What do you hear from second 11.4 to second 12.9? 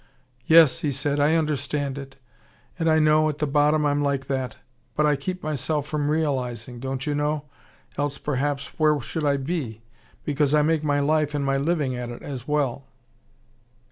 my living at it, as well."